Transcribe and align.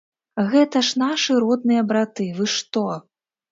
Гэта 0.53 0.81
ж 0.87 1.01
нашы 1.01 1.37
родныя 1.45 1.81
браты, 1.93 2.29
вы 2.41 2.51
што. 2.57 2.85